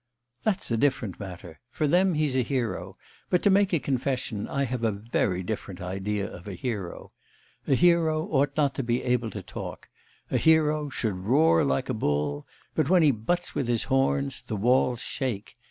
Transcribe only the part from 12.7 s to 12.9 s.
but